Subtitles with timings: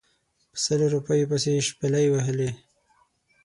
[0.51, 2.49] په سلو روپیو پسې شپلۍ وهلې.